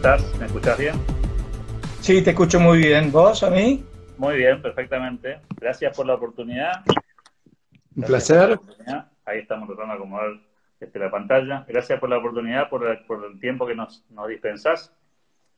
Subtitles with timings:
[0.00, 0.38] estás?
[0.38, 0.94] ¿Me escuchas bien?
[2.00, 3.12] Sí, te escucho muy bien.
[3.12, 3.84] ¿Vos a mí?
[4.16, 5.40] Muy bien, perfectamente.
[5.60, 6.82] Gracias por la oportunidad.
[7.94, 8.58] Un placer.
[9.26, 10.30] Ahí estamos tratando de acomodar
[10.80, 11.66] este, la pantalla.
[11.68, 14.90] Gracias por la oportunidad, por, el tiempo que nos, nos dispensás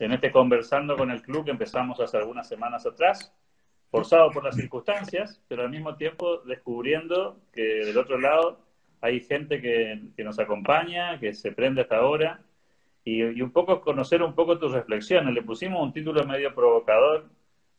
[0.00, 3.32] en este conversando con el club que empezamos hace algunas semanas atrás,
[3.92, 8.58] forzado por las circunstancias, pero al mismo tiempo descubriendo que del otro lado
[9.02, 12.40] hay gente que, que nos acompaña, que se prende hasta ahora
[13.04, 15.34] y, un poco conocer un poco tus reflexiones.
[15.34, 17.28] Le pusimos un título medio provocador,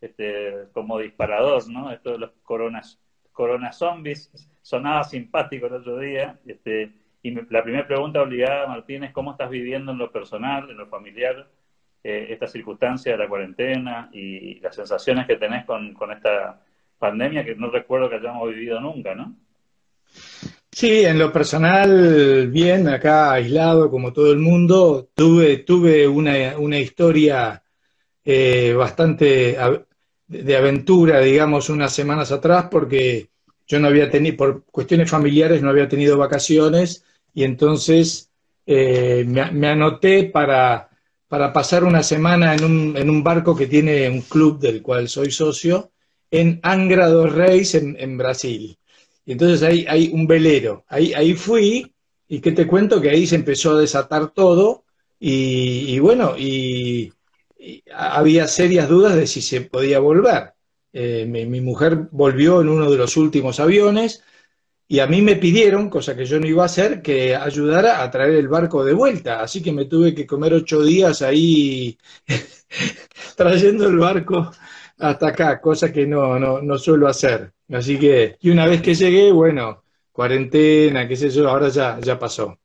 [0.01, 1.91] este, como disparador, ¿no?
[1.91, 2.99] Esto de los coronas,
[3.31, 6.39] corona zombies, sonaba simpático el otro día.
[6.45, 6.91] Este,
[7.21, 10.87] y la primera pregunta obligada, Martín, es cómo estás viviendo en lo personal, en lo
[10.87, 11.47] familiar,
[12.03, 16.61] eh, esta circunstancia de la cuarentena y las sensaciones que tenés con, con esta
[16.99, 19.35] pandemia que no recuerdo que hayamos vivido nunca, ¿no?
[20.75, 26.79] Sí, en lo personal, bien, acá aislado como todo el mundo, tuve, tuve una, una
[26.79, 27.63] historia
[28.25, 29.57] eh, bastante
[30.27, 33.29] de aventura, digamos, unas semanas atrás, porque
[33.67, 38.31] yo no había tenido, por cuestiones familiares, no había tenido vacaciones, y entonces
[38.65, 40.89] eh, me, anoté para,
[41.27, 45.09] para pasar una semana en un, en un barco que tiene un club del cual
[45.09, 45.91] soy socio,
[46.31, 48.77] en Angra dos Reis, en, en Brasil.
[49.25, 50.85] Y entonces ahí hay un velero.
[50.87, 51.93] Ahí, ahí fui,
[52.27, 54.83] y que te cuento que ahí se empezó a desatar todo,
[55.19, 57.13] y, bueno, y,
[57.95, 60.53] había serias dudas de si se podía volver.
[60.91, 64.23] Eh, mi, mujer volvió en uno de los últimos aviones,
[64.87, 68.11] y a mí me pidieron, cosa que yo no iba a hacer, que ayudara a
[68.11, 69.41] traer el barco de vuelta.
[69.41, 71.97] Así que me tuve que comer ocho días ahí
[73.37, 74.51] trayendo el barco
[74.99, 77.52] hasta acá, cosa que no, no, no suelo hacer.
[77.73, 82.19] Así que, y una vez que llegué, bueno, cuarentena, qué sé yo, ahora ya, ya
[82.19, 82.59] pasó.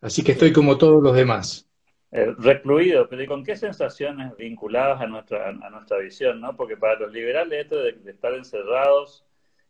[0.00, 1.66] Así que estoy como todos los demás.
[2.10, 6.40] Eh, recluido, pero ¿y con qué sensaciones vinculadas a nuestra, a nuestra visión?
[6.40, 6.54] ¿no?
[6.54, 9.24] Porque para los liberales esto de, estar encerrados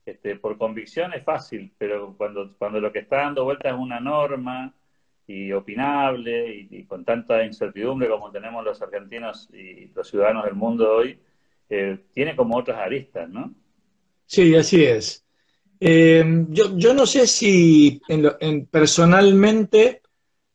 [0.04, 4.00] este, por convicción es fácil, pero cuando, cuando lo que está dando vuelta es una
[4.00, 4.74] norma
[5.28, 10.54] y opinable y, y con tanta incertidumbre como tenemos los argentinos y los ciudadanos del
[10.54, 11.20] mundo hoy,
[11.68, 13.54] eh, tiene como otras aristas, ¿no?
[14.32, 15.26] Sí, así es.
[15.78, 20.00] Eh, yo, no sé si en personalmente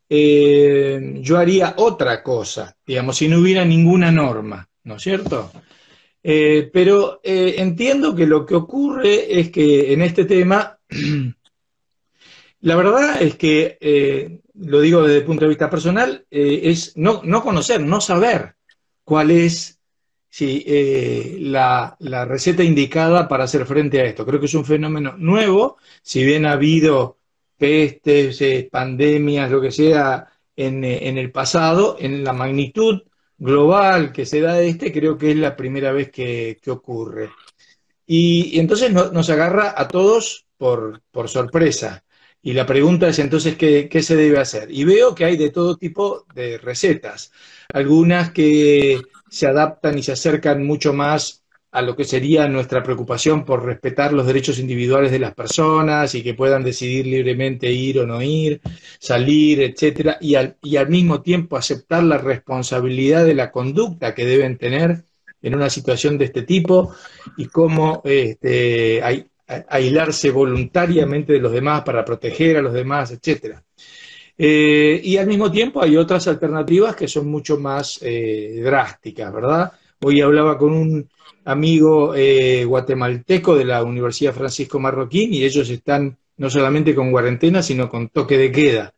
[0.09, 5.51] eh, yo haría otra cosa, digamos, si no hubiera ninguna norma, ¿no es cierto?
[6.23, 10.77] pero entiendo que lo que ocurre es que en este tema,
[12.61, 17.43] la verdad es que, lo digo desde el punto de vista personal, es no, no
[17.43, 18.55] conocer, no saber
[19.05, 19.76] cuál es
[20.29, 24.25] Sí, eh, la, receta indicada para hacer frente a esto.
[24.25, 27.17] Creo que es un fenómeno nuevo, si bien ha habido
[27.57, 33.01] pestes, eh, pandemias, lo que sea, en, eh, en, el pasado, en la magnitud
[33.37, 37.31] global que se da este, creo que es la primera vez que, ocurre.
[38.05, 42.03] Y, entonces nos agarra a todos por, por, sorpresa.
[42.41, 44.71] Y la pregunta es entonces, ¿qué, ¿qué se debe hacer?
[44.71, 47.31] Y veo que hay de todo tipo de recetas.
[47.73, 53.45] Algunas que se adaptan y se acercan mucho más a lo que sería nuestra preocupación
[53.45, 58.07] por respetar los derechos individuales de las personas y que puedan decidir libremente ir o
[58.07, 58.61] no ir,
[58.99, 64.25] salir, etcétera, y al, y al mismo tiempo aceptar la responsabilidad de la conducta que
[64.25, 65.03] deben tener
[65.41, 66.95] en una situación de este tipo
[67.37, 69.01] y cómo este,
[69.69, 73.63] aislarse voluntariamente de los demás para proteger a los demás, etcétera.
[74.37, 79.71] Eh, y al mismo tiempo hay otras alternativas que son mucho más eh, drásticas, ¿verdad?
[80.01, 81.09] Hoy hablaba con un
[81.45, 87.63] amigo eh, guatemalteco de la Universidad Francisco Marroquín y ellos están no solamente con cuarentena,
[87.63, 88.93] sino con toque de queda,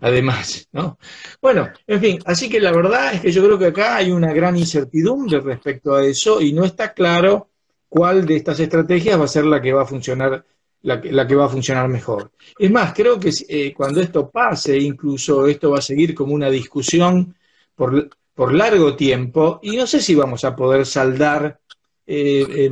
[0.00, 0.98] además, ¿no?
[1.42, 4.32] Bueno, en fin, así que la verdad es que yo creo que acá hay una
[4.32, 7.50] gran incertidumbre respecto a eso y no está claro
[7.90, 10.42] cuál de estas estrategias va a ser la que va a funcionar
[10.82, 12.30] la, que va a funcionar mejor.
[12.58, 16.50] Es más, creo que eh, cuando esto pase, incluso esto va a seguir como una
[16.50, 17.34] discusión
[17.74, 21.60] por, por largo tiempo y no sé si vamos a poder saldar
[22.06, 22.70] eh,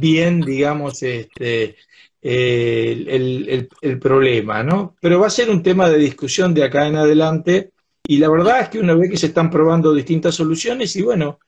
[0.00, 1.76] bien, digamos, este,
[2.20, 4.96] el, el, problema, ¿no?
[5.00, 7.70] Pero va a ser un tema de discusión de acá en adelante
[8.06, 11.38] y la verdad es que una vez que se están probando distintas soluciones y bueno,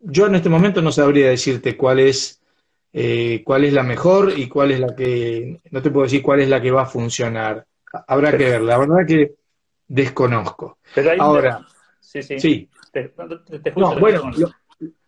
[0.00, 2.40] yo en este momento no sabría decirte cuál es
[2.96, 6.40] eh, cuál es la mejor y cuál es la que, no te puedo decir cuál
[6.40, 7.66] es la que va a funcionar.
[8.06, 9.32] Habrá que ver, la verdad que
[9.88, 10.78] desconozco.
[11.18, 11.66] Ahora,
[12.00, 12.68] sí, sí.
[13.98, 14.30] bueno,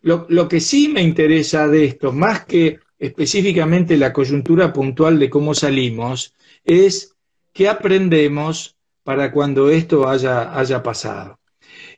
[0.03, 5.31] lo, lo, que sí me interesa de esto, más que específicamente la coyuntura puntual de
[5.31, 6.35] cómo salimos,
[6.65, 7.15] es
[7.53, 8.75] qué aprendemos
[9.05, 11.39] para cuando esto haya, haya pasado.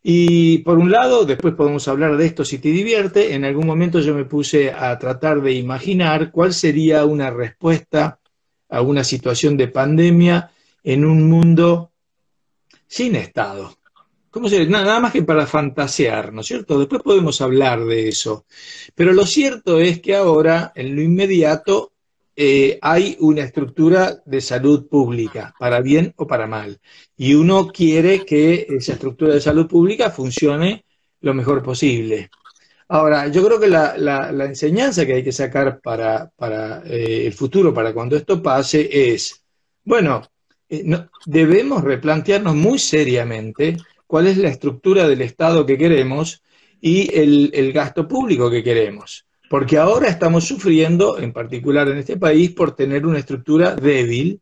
[0.03, 4.01] Y por un lado, después podemos hablar de esto si te divierte, en algún momento
[4.01, 8.21] yo me puse a tratar de imaginar cuál sería una respuesta
[8.69, 10.51] a una situación de pandemia
[10.85, 11.93] en un mundo
[12.87, 13.77] sin Estado.
[14.31, 16.79] ¿Cómo se Nada más que para fantasear, ¿no es cierto?
[16.79, 18.45] Después podemos hablar de eso.
[18.95, 21.93] Pero lo cierto es que ahora, en lo inmediato,
[22.41, 26.81] eh, hay una estructura de salud pública, para bien o para mal.
[27.17, 30.85] Y uno quiere que esa estructura de salud pública funcione
[31.21, 32.31] lo mejor posible.
[32.87, 36.31] Ahora, yo creo que la, enseñanza que hay que sacar para,
[36.87, 39.45] eh, el futuro, para cuando esto pase, es,
[39.83, 40.23] bueno,
[40.69, 40.85] eh,
[41.27, 46.41] debemos replantearnos muy seriamente cuál es la estructura del Estado que queremos
[46.81, 52.51] y el gasto público que queremos porque ahora estamos sufriendo, en particular en este país,
[52.51, 54.41] por tener una estructura débil,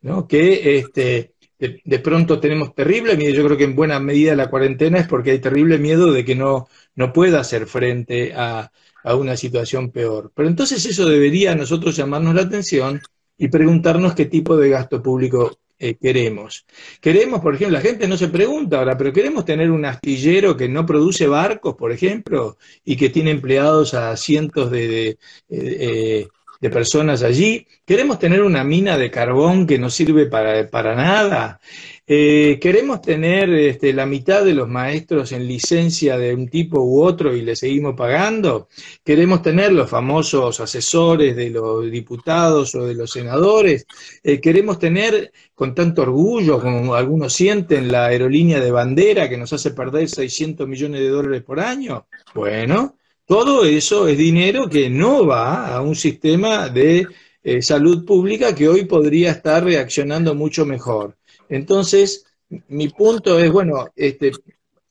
[0.00, 0.26] ¿no?
[0.26, 4.98] que este, de, pronto tenemos terrible miedo, yo creo que en buena medida la cuarentena
[4.98, 8.70] es porque hay terrible miedo de que no, no pueda hacer frente a,
[9.04, 10.32] a una situación peor.
[10.34, 13.00] Pero entonces eso debería a nosotros llamarnos la atención
[13.38, 16.66] y preguntarnos qué tipo de gasto público eh, queremos.
[17.00, 20.68] Queremos, por ejemplo, la gente no se pregunta ahora, pero queremos tener un astillero que
[20.68, 25.18] no produce barcos, por ejemplo, y que tiene empleados a cientos de, eh,
[25.50, 26.28] eh,
[26.66, 27.66] de personas allí.
[27.84, 31.60] Queremos tener una mina de carbón que no sirve para, para nada.
[32.08, 37.02] Eh, queremos tener este, la mitad de los maestros en licencia de un tipo u
[37.02, 38.68] otro y le seguimos pagando.
[39.04, 43.86] Queremos tener los famosos asesores de los diputados o de los senadores.
[44.22, 49.52] Eh, queremos tener con tanto orgullo como algunos sienten la aerolínea de bandera que nos
[49.52, 52.06] hace perder 600 millones de dólares por año.
[52.34, 52.96] Bueno,
[53.26, 57.06] todo eso es dinero que no va a un sistema de
[57.42, 61.16] eh, salud pública que hoy podría estar reaccionando mucho mejor.
[61.48, 62.24] Entonces,
[62.68, 64.32] mi punto es, bueno, este,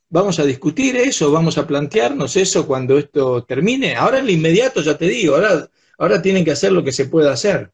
[0.10, 3.96] vamos a discutir eso, vamos a plantearnos eso cuando esto termine.
[3.96, 7.06] Ahora en lo inmediato, ya te digo, ahora, ahora tienen que hacer lo que se
[7.06, 7.72] pueda hacer.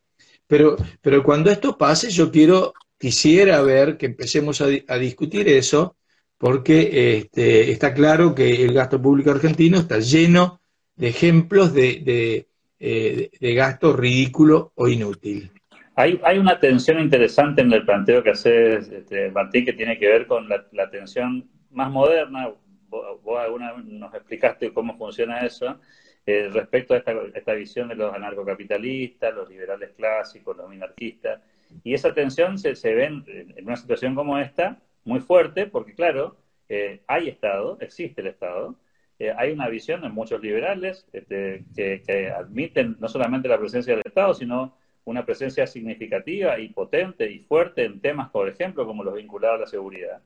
[0.47, 5.95] Pero, pero cuando esto pase, yo quiero, quisiera ver que empecemos a, discutir eso,
[6.41, 10.59] porque este, está claro que el gasto público argentino está lleno
[10.95, 12.47] de ejemplos de, de,
[12.79, 15.51] eh, de gasto ridículo o inútil.
[15.95, 20.07] Hay, hay una tensión interesante en el planteo que hace este, Martín que tiene que
[20.07, 22.49] ver con la, la tensión más moderna.
[22.89, 25.79] Vos, alguna vez nos explicaste cómo funciona eso.
[26.25, 31.39] Eh, respecto a esta, esta, visión de los anarcocapitalistas, los liberales clásicos, los minarquistas.
[31.83, 35.93] Y esa tensión se, se ve en, en, una situación como esta muy fuerte, porque
[35.93, 36.37] claro,
[36.69, 38.75] eh, hay Estado, existe el Estado,
[39.19, 44.03] eh, hay una visión en muchos liberales este, que, admiten no solamente la presencia del
[44.05, 44.75] Estado, sino
[45.05, 49.61] una presencia significativa y potente y fuerte en temas, por ejemplo, como los vinculados a
[49.61, 50.21] la seguridad,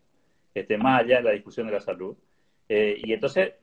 [0.54, 2.16] este, más allá de la discusión de la salud.
[2.70, 3.54] Eh, y entonces,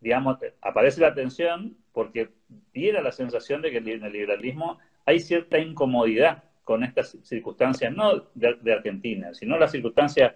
[0.00, 2.30] digamos, aparece la tensión porque
[2.72, 8.28] diera la sensación de que en el liberalismo hay cierta incomodidad con estas circunstancias, no
[8.34, 10.34] de, Argentina, sino las circunstancias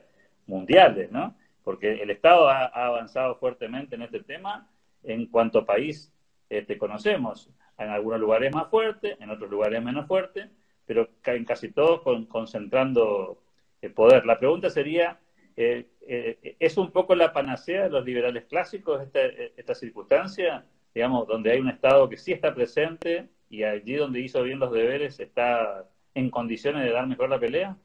[0.49, 1.37] mundiales, ¿no?
[1.63, 4.69] Porque el Estado ha, avanzado fuertemente en este tema
[5.05, 6.13] en cuanto país
[6.49, 10.51] este, conocemos en algunos lugares más fuerte, en otros lugares menos fuerte,
[10.87, 13.41] pero en casi todos con, concentrando
[13.83, 14.27] el poder.
[14.27, 15.21] La pregunta sería,
[15.57, 19.21] eh, eh, ¿es un poco la panacea de los liberales clásicos esta,
[19.57, 24.43] esta circunstancia, digamos, donde hay un Estado que sí está presente y allí donde hizo
[24.43, 25.85] bien los deberes está
[26.15, 27.77] en condiciones de dar mejor la pelea?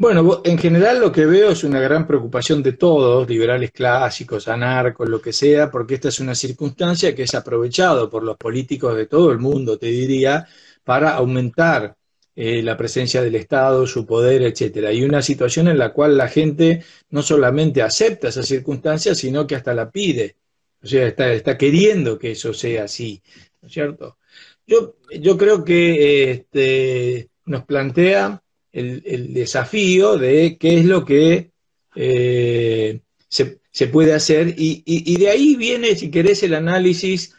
[0.00, 5.08] Bueno, en general lo que veo es una gran preocupación de todos, liberales clásicos, anarcos,
[5.08, 9.06] lo que sea, porque esta es una circunstancia que es aprovechado por los políticos de
[9.06, 10.46] todo el mundo, te diría,
[10.84, 11.96] para aumentar
[12.36, 14.92] eh, la presencia del Estado, su poder, etcétera.
[14.92, 19.56] Y una situación en la cual la gente no solamente acepta esa circunstancia, sino que
[19.56, 20.36] hasta la pide.
[20.80, 23.20] O sea, está, está queriendo que eso sea así,
[23.60, 24.18] ¿no es cierto?
[24.64, 28.40] Yo, yo creo que este, nos plantea
[28.78, 31.50] el, desafío de qué es lo que
[31.94, 37.34] eh, se, puede hacer y, de ahí viene, si querés, el análisis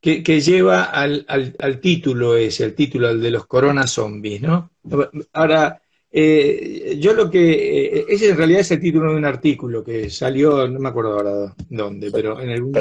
[0.00, 4.70] que, lleva al, título ese, el título de los corona zombies, ¿no?
[5.32, 9.82] Ahora, eh, yo lo que, eh, ese en realidad es el título de un artículo
[9.82, 12.74] que salió, no me acuerdo ahora dónde, pero en algún,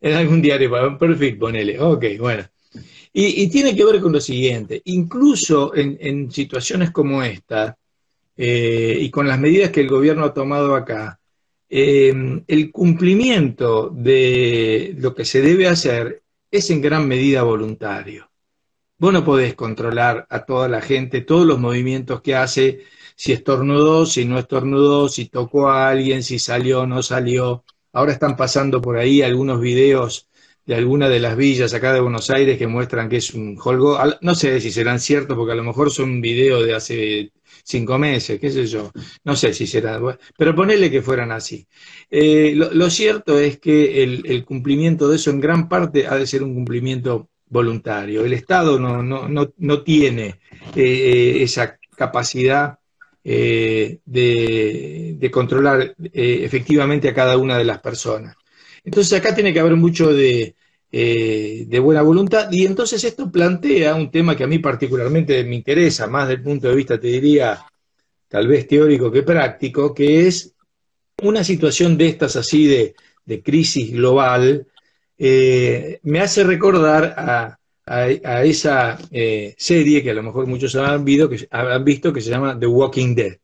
[0.00, 2.44] en algún diario, perfil, ponele, ok, bueno.
[3.18, 7.78] Y, tiene que ver con lo siguiente, incluso en, situaciones como esta,
[8.36, 11.18] eh, y con las medidas que el gobierno ha tomado acá,
[11.66, 18.30] em, el cumplimiento de lo que se debe hacer es en gran medida voluntario.
[18.98, 22.80] Vos no podés controlar a toda la gente, todos los movimientos que hace,
[23.16, 27.64] si estornudó, si no estornudó, si tocó a alguien, si salió o no salió.
[27.94, 30.28] Ahora están pasando por ahí algunos videos
[30.66, 33.98] de alguna de las villas acá de Buenos Aires que muestran que es un holgo.
[34.20, 37.32] No sé si serán ciertos, porque a lo mejor son videos de hace
[37.62, 38.90] cinco meses, qué sé yo.
[39.24, 40.00] No sé si será.
[40.36, 41.66] Pero ponele que fueran así.
[42.10, 46.42] Eh, lo, cierto es que el, cumplimiento de eso en gran parte ha de ser
[46.42, 48.24] un cumplimiento voluntario.
[48.24, 50.40] El Estado no, no, no, no tiene
[50.74, 52.78] eh, esa capacidad
[53.22, 58.36] eh, de, de, controlar efectivamente a cada una de las personas.
[58.86, 60.54] Entonces acá tiene que haber mucho de,
[60.92, 65.56] eh, de buena voluntad y entonces esto plantea un tema que a mí particularmente me
[65.56, 67.60] interesa, más desde el punto de vista, te diría,
[68.28, 70.54] tal vez teórico que práctico, que es
[71.20, 72.94] una situación de estas así de,
[73.42, 74.68] crisis global,
[75.18, 77.58] eh, me hace recordar a,
[78.44, 83.16] esa eh, serie que a lo mejor muchos han, visto que, se llama The Walking
[83.16, 83.36] Dead,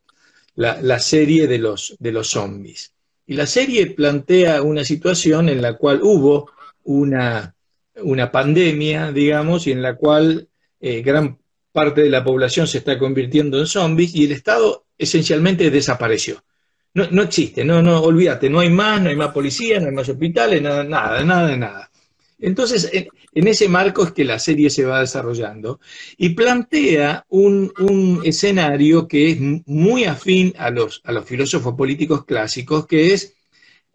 [0.55, 2.93] la, la serie de los, de los zombies.
[3.25, 6.51] Y la serie plantea una situación en la cual hubo
[6.83, 7.55] una,
[7.95, 10.47] una pandemia, digamos, y en la cual
[10.79, 11.37] eh, gran
[11.71, 16.43] parte de la población se está convirtiendo en zombies y el Estado esencialmente desapareció.
[16.93, 19.93] No, no existe, no, no, olvídate, no hay más, no hay más policía, no hay
[19.93, 21.89] más hospitales, nada, nada, nada, nada.
[22.43, 25.79] Entonces, en, ese marco es que la serie se va desarrollando
[26.17, 27.71] y plantea un,
[28.25, 33.35] escenario que es muy afín a los, a los filósofos políticos clásicos, que es,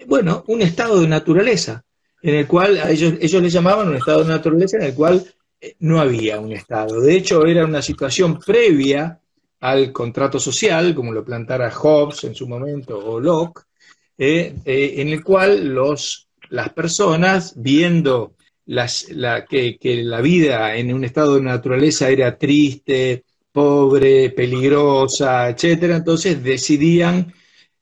[0.07, 1.85] bueno, un estado de naturaleza,
[2.23, 5.23] en el cual ellos, ellos le llamaban un estado de naturaleza en el cual
[5.61, 7.03] eh, no había un estado.
[7.03, 9.21] De hecho, era una situación previa
[9.61, 13.65] al contrato social, como lo plantara Hobbes en su momento o Locke,
[14.17, 18.38] eh, eh, en el cual los, las personas, viendo
[19.49, 27.33] que, la vida en un estado de naturaleza era triste, pobre, peligrosa, etcétera, entonces decidían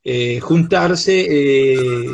[0.03, 2.07] eh, juntarse, eh,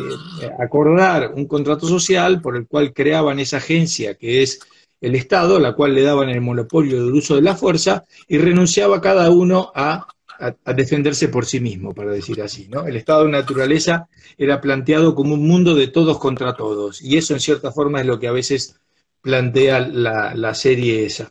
[0.60, 4.60] acordar un contrato social por el cual creaban esa agencia que es
[5.00, 9.02] el Estado, la cual le daban el monopolio del uso de la fuerza, y renunciaba
[9.02, 10.08] cada uno a,
[10.40, 12.68] a defenderse por sí mismo, para decir así.
[12.70, 12.86] ¿no?
[12.86, 17.02] El estado de naturaleza era planteado como un mundo de todos contra todos.
[17.02, 18.80] Y eso en cierta forma es lo que a veces
[19.22, 21.30] plantea la, serie esa.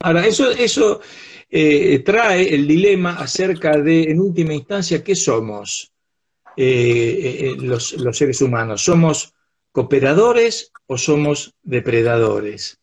[0.00, 1.00] Ahora, eso, eso
[1.48, 5.92] eh, trae el dilema acerca de, en última instancia, ¿qué somos
[6.56, 8.82] eh, eh, los, seres humanos?
[8.82, 9.34] ¿Somos
[9.70, 12.79] cooperadores o somos depredadores?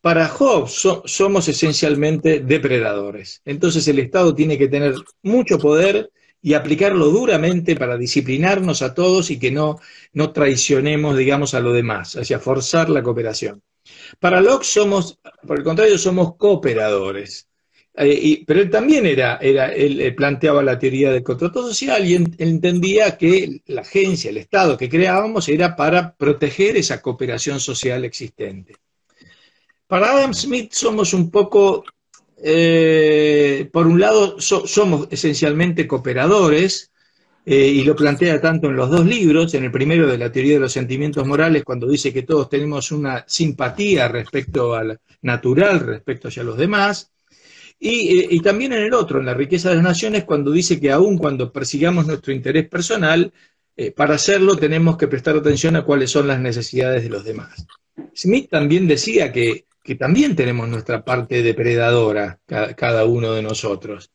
[0.00, 3.42] Para Hobbes somos esencialmente depredadores.
[3.44, 9.30] Entonces el Estado tiene que tener mucho poder y aplicarlo duramente para disciplinarnos a todos
[9.30, 9.80] y que no,
[10.12, 13.62] no traicionemos, digamos, a lo demás, hacia forzar la cooperación.
[14.20, 17.48] Para Locke somos, por el contrario, somos cooperadores.
[18.00, 23.18] Eh, pero él también era, era él, planteaba la teoría del contrato social y entendía
[23.18, 28.76] que la agencia, el Estado que creábamos era para proteger esa cooperación social existente.
[29.88, 31.82] Para Adam Smith somos un poco
[32.42, 36.92] eh, por un lado, somos esencialmente cooperadores,
[37.46, 40.54] eh, y lo plantea tanto en los dos libros, en el primero de la teoría
[40.54, 46.28] de los sentimientos morales, cuando dice que todos tenemos una simpatía respecto al natural, respecto
[46.28, 47.10] hacia los demás,
[47.80, 50.78] y, eh, y, también en el otro, en la riqueza de las naciones, cuando dice
[50.78, 53.32] que aun cuando persigamos nuestro interés personal,
[53.94, 57.64] para hacerlo tenemos que prestar atención a cuáles son las necesidades de los demás.
[58.12, 64.10] Smith también decía que que también tenemos nuestra parte depredadora, cada, uno de nosotros.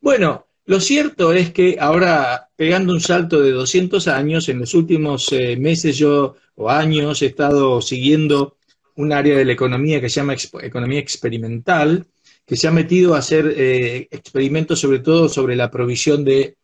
[0.00, 5.30] Bueno, lo cierto es que ahora, pegando un salto de 200 años, en los últimos
[5.30, 8.56] eh, meses yo o años he estado siguiendo
[8.96, 12.04] un área de la economía que se llama economía experimental,
[12.44, 16.56] que se ha metido a hacer eh, experimentos sobre todo sobre la provisión de,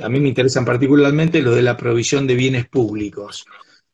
[0.00, 3.44] a mí me interesan particularmente los de la provisión de bienes públicos.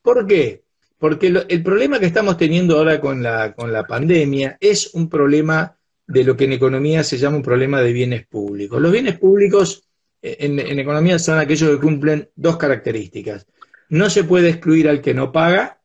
[0.02, 0.65] ¿Por qué?
[0.98, 5.76] Porque el problema que estamos teniendo ahora con la, con la pandemia es un problema
[6.06, 8.80] de lo que en economía se llama un problema de bienes públicos.
[8.80, 9.84] Los bienes públicos
[10.22, 13.46] eh, en, en economía son aquellos que cumplen dos características.
[13.88, 15.80] No se puede excluir al que no paga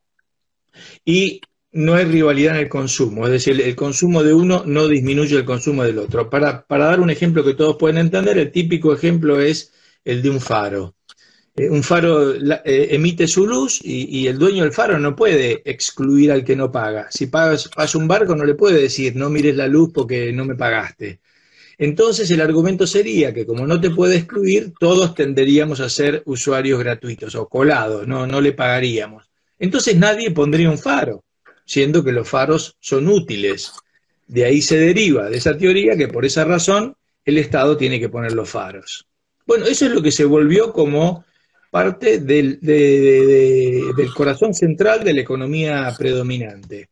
[1.03, 1.41] y
[1.73, 5.45] no hay rivalidad en el consumo, es decir, el consumo de uno no disminuye el
[5.45, 6.29] consumo del otro.
[6.29, 10.29] Para, para, dar un ejemplo que todos pueden entender, el típico ejemplo es el de
[10.29, 10.95] un faro.
[11.55, 16.31] Eh, un faro eh, emite su luz y, el dueño del faro no puede excluir
[16.31, 17.07] al que no paga.
[17.11, 20.45] Si pagas, pasa un barco, no le puede decir, no mires la luz porque no
[20.45, 21.19] me pagaste.
[21.77, 26.79] Entonces el argumento sería que como no te puede excluir, todos tenderíamos a ser usuarios
[26.79, 29.29] gratuitos o colados, no, no le pagaríamos.
[29.59, 31.23] Entonces nadie pondría un faro,
[31.65, 33.73] siendo que los faros son útiles.
[34.27, 38.09] De ahí se deriva de esa teoría que por esa razón el Estado tiene que
[38.09, 39.07] poner los faros.
[39.45, 41.25] Bueno, eso es lo que se volvió como
[41.71, 46.89] parte del, del corazón central de la economía predominante.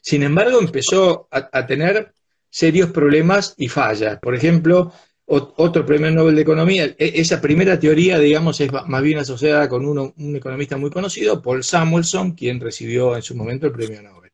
[0.00, 2.12] Sin embargo, empezó a, tener
[2.50, 4.18] serios problemas y fallas.
[4.20, 4.92] Por ejemplo,
[5.26, 9.86] otro premio Nobel de Economía, e, esa primera teoría, digamos, es más bien asociada con
[9.86, 14.32] un economista muy conocido, Paul Samuelson, quien recibió en su momento el premio Nobel.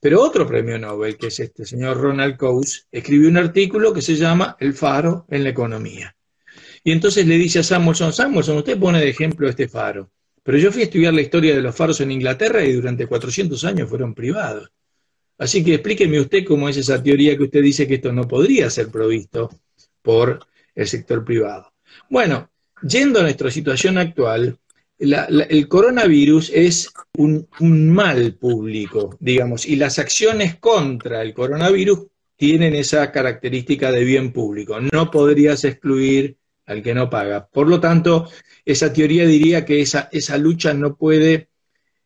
[0.00, 4.16] Pero otro premio Nobel, que es este señor Ronald Coase, escribió un artículo que se
[4.16, 6.15] llama El faro en la economía.
[6.86, 10.08] Y entonces le dice a Samuelson, Samuelson, usted pone de ejemplo este faro,
[10.44, 13.64] pero yo fui a estudiar la historia de los faros en Inglaterra y durante 400
[13.64, 14.70] años fueron privados.
[15.36, 18.70] Así que explíqueme usted cómo es esa teoría que usted dice que esto no podría
[18.70, 19.50] ser provisto
[20.00, 21.72] por el sector privado.
[22.08, 22.50] Bueno,
[22.88, 24.56] yendo a nuestra situación actual,
[24.96, 32.76] el coronavirus es un, un, mal público, digamos, y las acciones contra el coronavirus tienen
[32.76, 34.78] esa característica de bien público.
[34.80, 37.46] No podrías excluir al que no paga.
[37.46, 38.28] Por lo tanto,
[38.64, 41.48] esa teoría diría que esa, lucha no puede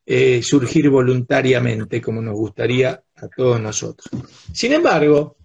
[0.07, 4.09] eh, surgir voluntariamente como nos gustaría a todos nosotros.
[4.53, 5.37] Sin embargo,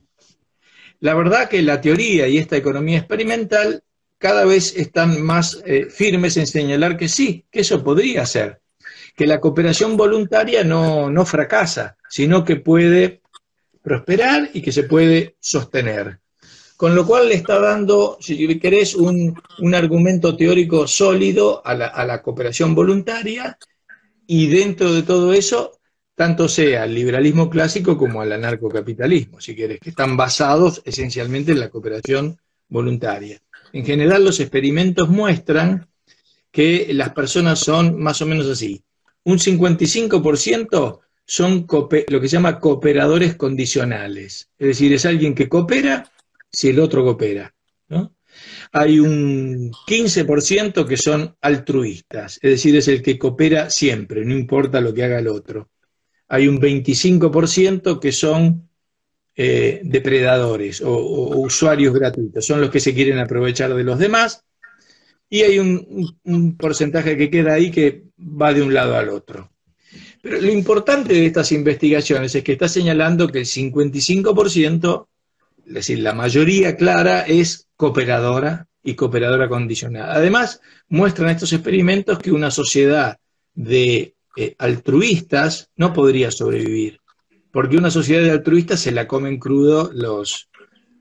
[1.00, 3.84] la verdad que la teoría y esta economía experimental
[4.18, 8.62] cada vez están más eh, firmes en señalar que sí, que eso podría ser,
[9.16, 13.22] que la cooperación voluntaria no fracasa, sino que puede
[13.86, 16.20] prosperar y que se puede sostener.
[16.78, 19.36] Con lo cual le está dando, si querés, un,
[19.74, 23.58] argumento teórico sólido a la, cooperación voluntaria
[24.28, 25.80] y dentro de todo eso,
[26.16, 31.62] tanto sea al liberalismo clásico como al anarcocapitalismo, si querés, que están basados esencialmente en
[31.62, 33.42] la cooperación voluntaria.
[33.72, 35.88] En general, los experimentos muestran
[36.52, 38.84] que las personas son más o menos así.
[39.24, 46.12] Un 55% son lo que se llama cooperadores condicionales, es decir, es alguien que coopera
[46.56, 47.54] si el otro coopera.
[47.90, 48.16] ¿no?
[48.72, 54.82] Hay un 15% que son altruistas, es decir, es el que coopera siempre, no importa
[54.82, 55.70] lo que haga el otro.
[56.28, 58.70] Hay un 25% que son
[59.36, 60.98] eh, depredadores o,
[61.40, 64.44] usuarios gratuitos, son los que se quieren aprovechar de los demás.
[65.30, 69.52] Y hay un, un porcentaje que queda ahí que va de un lado al otro.
[70.22, 75.08] Pero lo importante de estas investigaciones es que está señalando que el 55%
[75.68, 80.14] es decir, la mayoría clara es cooperadora y cooperadora condicionada.
[80.14, 83.18] Además, muestran estos experimentos que una sociedad
[83.54, 87.00] de eh, altruistas no podría sobrevivir,
[87.52, 90.50] porque una sociedad de altruistas se la comen crudo los,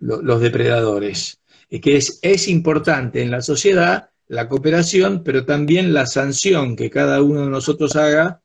[0.01, 1.41] los, depredadores.
[1.69, 6.91] Y que es, es importante en la sociedad la cooperación, pero también la sanción que
[6.91, 8.41] cada uno de nosotros haga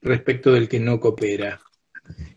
[0.00, 1.60] respecto del que no coopera.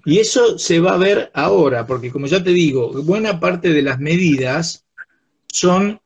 [0.05, 3.81] Y eso se va a ver ahora, porque como ya te digo, buena parte de
[3.81, 4.85] las medidas
[5.47, 6.01] son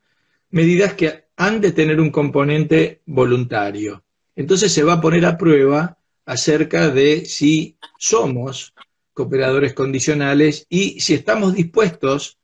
[0.50, 4.04] medidas que han de tener un componente voluntario.
[4.34, 8.74] Entonces se va a poner a prueba acerca de si somos
[9.14, 12.38] cooperadores condicionales y si estamos dispuestos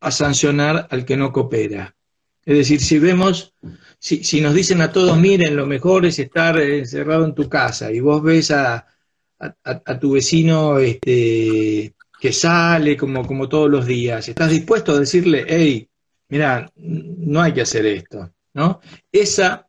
[0.00, 1.96] a sancionar al que no coopera.
[2.44, 3.54] Es decir, si vemos,
[3.98, 8.00] si, nos dicen a todos, miren, lo mejor es estar encerrado en tu casa y
[8.00, 8.86] vos ves a,
[9.64, 14.28] a, tu vecino este, que sale como, como todos los días?
[14.28, 15.88] ¿Estás dispuesto a decirle, hey,
[16.28, 18.30] mira, no hay que hacer esto?
[18.54, 18.80] ¿no?
[19.10, 19.68] Esa,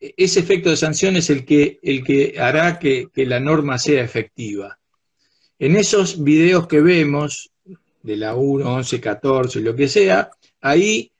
[0.00, 4.78] ese efecto de sanción es el que, el que hará que, la norma sea efectiva.
[5.58, 7.50] En esos videos que vemos,
[8.02, 11.12] de la 1, 11, 14, lo que sea, ahí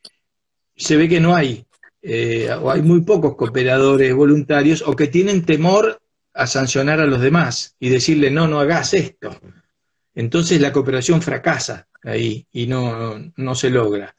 [0.76, 1.66] se ve que no hay,
[2.00, 6.00] eh, o hay muy pocos cooperadores voluntarios o que tienen temor
[6.38, 9.36] a sancionar a los demás y decirle, no, no hagas esto.
[10.14, 14.14] Entonces la cooperación fracasa ahí y no, no se logra.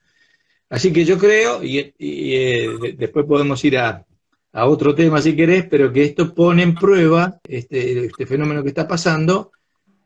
[0.69, 4.05] Así que yo creo, y, eh, después podemos ir a,
[4.51, 8.69] a, otro tema si querés, pero que esto pone en prueba este, este fenómeno que
[8.69, 9.53] está pasando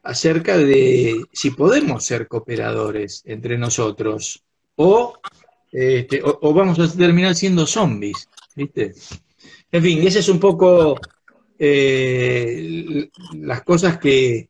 [0.04, 4.44] acerca de si podemos ser cooperadores entre nosotros
[4.76, 5.20] o,
[5.72, 8.94] este, o, vamos a terminar siendo zombies, ¿viste?
[9.72, 11.00] En fin, ese es un poco
[11.60, 14.50] eh, las cosas que,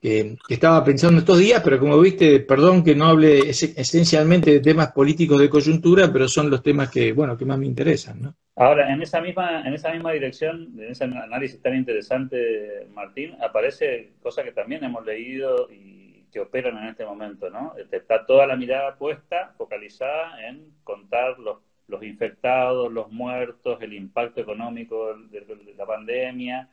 [0.00, 5.40] estaba pensando estos días, pero como viste, perdón que no hable esencialmente de temas políticos
[5.40, 8.34] de coyuntura, pero son los temas que, bueno, que más me interesan, ¿no?
[8.54, 14.12] Ahora, en esa misma, en esa misma dirección, en ese análisis tan interesante, Martín, aparece
[14.20, 17.74] cosa que también hemos leído y que operan en este momento, ¿no?
[17.90, 24.40] Está toda la mirada puesta, focalizada en contar los los infectados, los muertos, el impacto
[24.40, 26.68] económico de, la pandemia,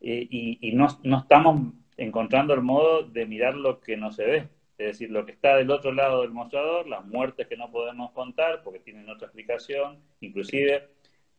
[0.00, 0.86] eh, y, no,
[1.18, 4.36] estamos encontrando el modo de mirar lo que no se ve,
[4.78, 8.10] es decir, lo que está del otro lado del mostrador, las muertes que no podemos
[8.12, 10.88] contar porque tienen otra explicación, inclusive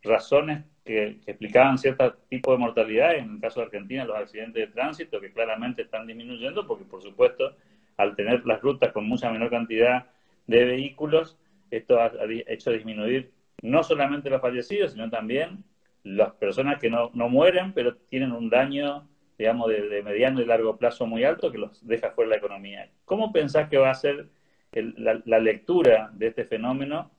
[0.03, 4.73] razones que, explicaban cierto tipo de mortalidad, en el caso de Argentina los accidentes de
[4.73, 7.55] tránsito que claramente están disminuyendo porque por supuesto
[7.97, 10.07] al tener las rutas con mucha menor cantidad
[10.47, 11.37] de vehículos,
[11.71, 12.11] esto ha
[12.47, 13.31] hecho disminuir
[13.61, 15.63] no solamente los fallecidos, sino también
[16.03, 19.07] las personas que no, no mueren, pero tienen un daño,
[19.37, 22.89] digamos, de, mediano y largo plazo muy alto que los deja fuera la economía.
[23.05, 24.27] ¿Cómo pensás que va a ser
[24.71, 27.11] la, lectura de este fenómeno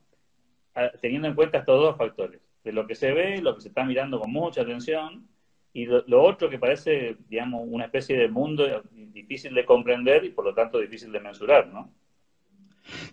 [1.01, 2.41] teniendo en cuenta estos dos factores?
[2.63, 5.27] De lo que se ve, lo que se está mirando con mucha atención,
[5.71, 10.29] y lo, lo, otro que parece, digamos, una especie de mundo difícil de comprender y
[10.29, 11.91] por lo tanto difícil de mensurar, ¿no?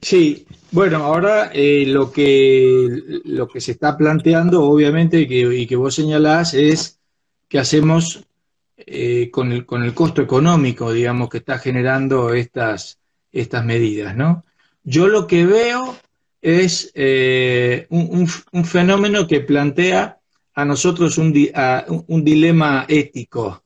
[0.00, 5.94] Sí, bueno, ahora eh, lo, que, lo que se está planteando, obviamente, y que vos
[5.94, 6.98] señalás, es
[7.48, 8.24] qué hacemos
[8.76, 12.98] eh, con, el, con el costo económico, digamos, que está generando estas,
[13.32, 14.44] estas medidas, ¿no?
[14.84, 15.96] Yo lo que veo
[16.40, 20.18] es eh, un, un, fenómeno que plantea
[20.54, 21.34] a nosotros un,
[22.06, 23.62] un dilema ético.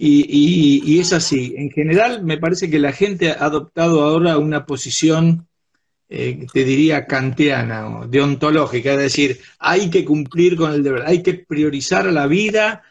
[0.00, 1.54] Y, es así.
[1.56, 5.48] En general, me parece que la gente ha adoptado ahora una posición,
[6.08, 11.22] eh, te diría, kantiana o deontológica, es decir, hay que cumplir con el deber, hay
[11.22, 12.84] que priorizar la vida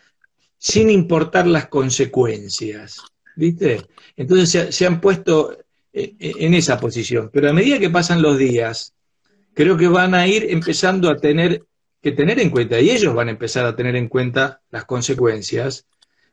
[0.57, 2.97] sin importar las consecuencias.
[3.37, 3.85] ¿Viste?
[4.17, 5.53] Entonces se, han puesto
[5.93, 7.29] eh, eh, en esa posición.
[7.31, 8.93] Pero a medida que pasan los días,
[9.53, 11.63] creo que van a ir empezando a tener
[12.01, 15.85] que tener en cuenta, y ellos van a empezar a tener en cuenta las consecuencias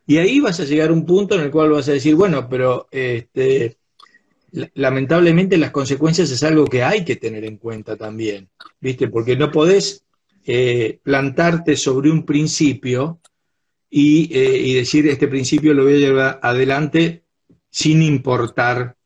[0.07, 2.47] y ahí vas a llegar a un punto en el cual vas a decir, bueno,
[2.47, 3.77] pero este,
[4.75, 9.07] lamentablemente las consecuencias es algo que hay que tener en cuenta también, ¿viste?
[9.07, 10.05] Porque no podés
[10.45, 13.19] eh, plantarte sobre un principio
[13.89, 17.23] y, eh, y, decir, este principio lo voy a llevar adelante
[17.69, 18.97] sin importar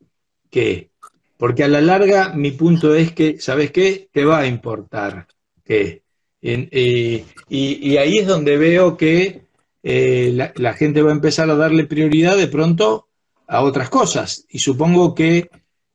[0.49, 0.91] qué.
[1.37, 4.09] Porque a la larga mi punto es que, ¿sabes qué?
[4.11, 5.27] Te va a importar
[5.63, 6.03] qué.
[6.41, 9.48] Eh, y, y ahí es donde veo que
[9.83, 13.07] eh, la, gente va a empezar a darle prioridad de pronto
[13.47, 14.45] a otras cosas.
[14.49, 15.49] Y supongo que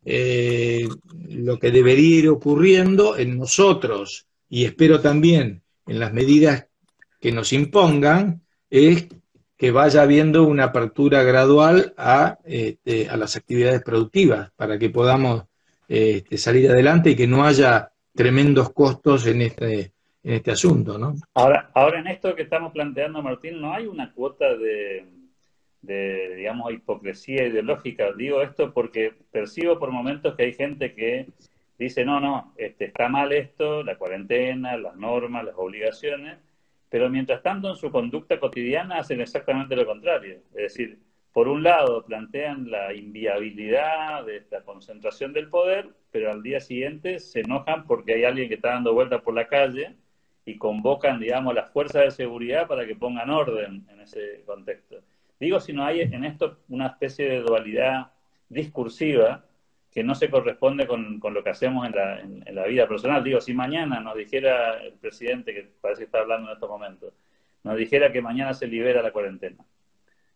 [0.05, 0.89] eh,
[1.29, 6.67] lo que debería ir ocurriendo en nosotros, y espero también en las medidas
[7.21, 9.09] que nos impongan, es
[9.57, 15.45] que vaya habiendo una apertura gradual a, este, a las actividades productivas para que podamos
[15.89, 19.94] este, salir adelante y que no haya tremendos costos en este,
[20.25, 21.15] este asunto, ¿no?
[21.35, 25.05] Ahora, ahora en esto que estamos planteando, Martín, no hay una cuota de,
[25.83, 28.11] de, digamos, hipocresía ideológica.
[28.13, 31.27] Digo esto porque percibo por momentos que hay gente que
[31.79, 36.39] dice, no, no, este, está mal esto, la cuarentena, las normas, las obligaciones,
[36.89, 40.39] pero mientras tanto en su conducta cotidiana hacen exactamente lo contrario.
[40.55, 41.01] Es decir,
[41.33, 47.19] por un lado plantean la inviabilidad de esta concentración del poder, pero al día siguiente
[47.19, 49.97] se enojan porque hay alguien que está dando vueltas por la calle
[50.45, 55.01] y convocan, digamos, las fuerzas de seguridad para que pongan orden en ese contexto.
[55.41, 58.13] Digo, si no hay en esto una especie de dualidad
[58.49, 59.45] discursiva
[59.91, 63.23] que no se corresponde con, lo que hacemos en la, en, la, vida personal.
[63.23, 67.15] Digo, si mañana nos dijera el presidente, que parece que está hablando en estos momentos,
[67.63, 69.65] nos dijera que mañana se libera la cuarentena,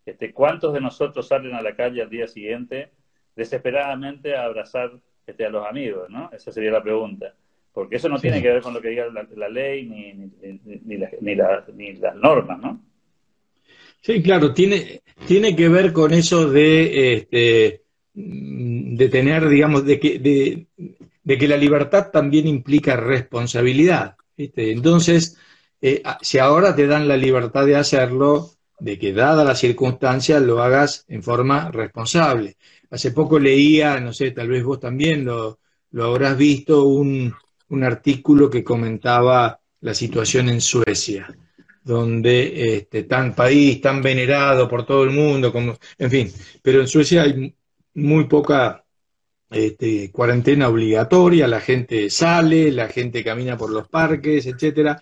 [0.07, 2.91] este, ¿cuántos de nosotros salen a la calle al día siguiente
[3.37, 4.93] desesperadamente a abrazar
[5.27, 6.09] este, a los amigos?
[6.09, 6.31] ¿no?
[6.33, 7.35] Esa sería la pregunta.
[7.73, 10.31] Porque eso no tiene que ver con lo que diga la, ley ni,
[10.85, 10.97] ni,
[11.95, 12.81] las normas, ¿no?
[14.01, 17.83] Sí, claro, tiene, tiene que ver con eso de, este,
[18.15, 24.17] de tener, digamos, de que, de, que la libertad también implica responsabilidad.
[24.37, 25.37] Entonces,
[25.81, 30.63] eh, si ahora te dan la libertad de hacerlo, de que dada la circunstancia lo
[30.63, 32.57] hagas en forma responsable.
[32.91, 35.59] Hace poco leía, no sé, tal vez vos también lo,
[35.91, 37.35] lo habrás visto, un,
[37.71, 41.35] un artículo que comentaba la situación en Suecia,
[41.85, 46.89] donde este, tan país tan venerado por todo el mundo, como, en fin, pero en
[46.89, 47.55] Suecia hay
[47.95, 48.85] muy poca
[49.51, 55.01] este, cuarentena obligatoria, la gente sale, la gente camina por los parques, etcétera,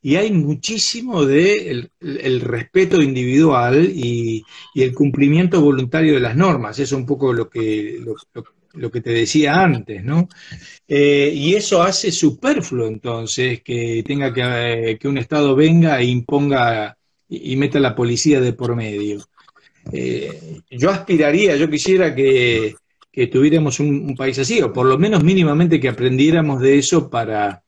[0.00, 4.44] y hay muchísimo de el, respeto individual y,
[4.74, 6.78] el cumplimiento voluntario de las normas.
[6.78, 8.16] Eso es un poco lo que, lo
[8.90, 10.28] que te decía antes, ¿no?
[10.88, 16.06] Eh, y eso hace superfluo entonces que tenga que, eh, que un Estado venga e
[16.06, 16.96] imponga
[17.28, 19.24] y, meta la policía de por medio.
[19.90, 22.76] Eh, yo aspiraría, yo quisiera que,
[23.30, 27.62] tuviéramos un, país así, o por lo menos mínimamente que aprendiéramos de eso para,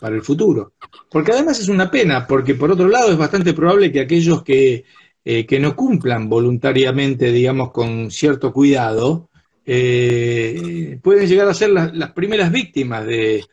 [0.00, 0.74] para el futuro.
[1.10, 4.84] Porque además es una pena, porque por otro lado es bastante probable que aquellos que,
[5.24, 9.30] que no cumplan voluntariamente, digamos, con cierto cuidado,
[9.66, 13.44] eh, pueden llegar a ser las, primeras víctimas de,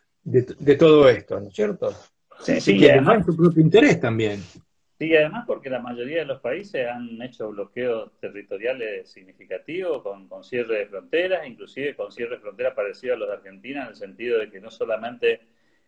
[0.78, 1.94] todo esto, ¿no es cierto?
[2.42, 4.42] Sí, sí, y además su propio interés también.
[4.98, 10.44] Sí, además porque la mayoría de los países han hecho bloqueos territoriales significativos con, con
[10.44, 13.96] cierre de fronteras, inclusive con cierre de fronteras parecidos a los de Argentina, en el
[13.96, 15.42] sentido de que no solamente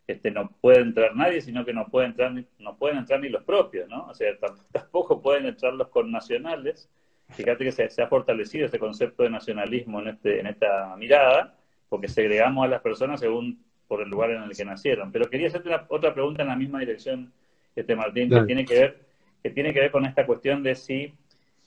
[0.07, 3.43] este, no puede entrar nadie, sino que no, puede entrar, no pueden entrar ni los
[3.43, 4.07] propios, ¿no?
[4.07, 4.35] O sea,
[4.71, 6.89] tampoco pueden entrar los connacionales
[7.29, 11.55] Fíjate que se, ha fortalecido este concepto de nacionalismo en, este, en esta mirada,
[11.89, 15.11] porque segregamos a las personas según por el lugar en el que nacieron.
[15.11, 17.33] Pero quería hacerte otra pregunta en la misma dirección,
[17.75, 21.13] este Martín, que tiene que ver que tiene que ver con esta cuestión de si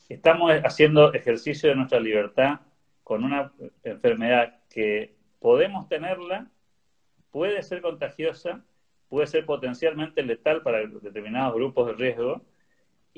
[0.08, 2.60] estamos haciendo ejercicio de nuestra libertad
[3.04, 3.52] con una
[3.84, 6.50] enfermedad que podemos tenerla,
[7.30, 8.64] puede ser contagiosa,
[9.10, 12.42] puede ser potencialmente letal para determinados grupos de riesgo,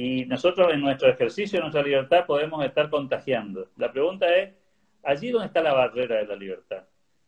[0.01, 3.67] y nosotros en nuestro ejercicio de nuestra libertad podemos estar contagiando.
[3.77, 4.55] La pregunta es,
[5.03, 6.85] ¿allí dónde está la barrera de la libertad?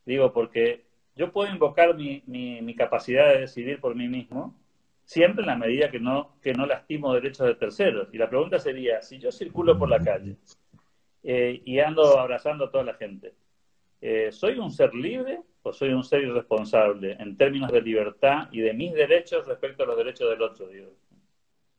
[0.07, 0.85] Digo, porque
[1.17, 4.57] yo puedo invocar mi, mi, capacidad de decidir por mí mismo,
[5.03, 8.07] siempre en la medida que no, que no lastimo derechos de terceros.
[8.13, 10.37] Y la pregunta sería, si yo circulo por la calle
[11.25, 13.35] eh, y ando abrazando a toda la gente,
[14.01, 18.61] eh, ¿soy un ser libre o soy un ser irresponsable en términos de libertad y
[18.61, 20.69] de mis derechos respecto a los derechos del otro?
[20.69, 20.93] Digo?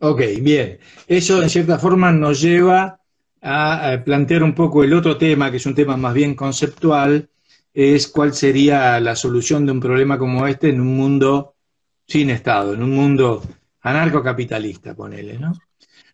[0.02, 0.80] Ok, bien.
[1.08, 3.00] Eso en cierta forma nos lleva
[3.42, 7.30] a plantear un poco el otro tema, que es un tema más bien conceptual,
[7.74, 11.56] es cuál sería la solución de un problema como este en un mundo
[12.08, 13.42] sin Estado, en un mundo
[13.82, 15.54] anarcocapitalista, ponele, ¿no?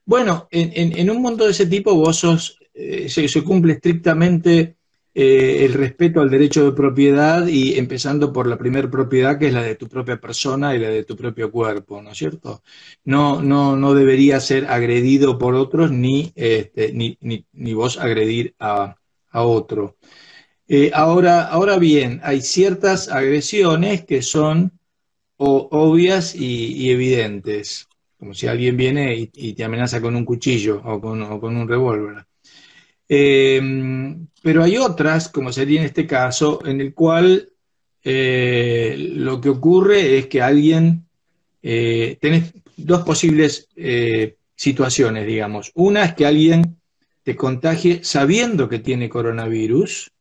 [0.06, 4.77] Bueno, en, un mundo de ese tipo vos sos, eh, se, cumple estrictamente
[5.20, 9.54] eh, el respeto al derecho de propiedad y empezando por la primera propiedad que es
[9.54, 12.62] la de tu propia persona y la de tu propio cuerpo, ¿no es cierto?
[13.04, 17.18] No, no, no debería ser agredido por otros ni, este, ni,
[17.52, 18.96] ni, vos agredir a,
[19.32, 19.98] otro.
[20.68, 24.80] Eh, ahora, ahora bien, hay ciertas agresiones que son
[25.38, 27.88] obvias y, evidentes,
[28.20, 31.68] como si alguien viene y, te amenaza con un cuchillo o con, o con un
[31.68, 32.28] revólver.
[33.10, 33.62] Eh,
[34.42, 37.50] pero hay otras, como sería en este caso, en el cual
[38.04, 41.06] eh, lo que ocurre es que alguien,
[41.62, 43.70] eh, tenés dos posibles
[44.56, 45.72] situaciones, digamos.
[45.76, 46.78] Una es que alguien
[47.24, 50.12] te contagie sabiendo que tiene coronavirus,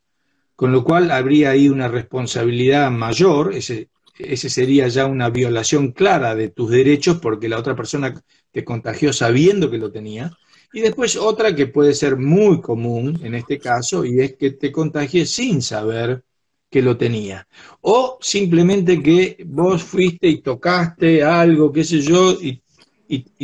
[0.55, 6.35] con lo cual habría ahí una responsabilidad mayor, ese, ese sería ya una violación clara
[6.35, 8.21] de tus derechos porque la otra persona
[8.51, 10.31] te contagió sabiendo que lo tenía.
[10.73, 14.71] Y después otra que puede ser muy común en este caso, y es que te
[14.71, 16.23] contagie sin saber
[16.69, 17.47] que lo tenía.
[17.81, 22.61] O simplemente que vos fuiste y tocaste algo, qué sé yo, y,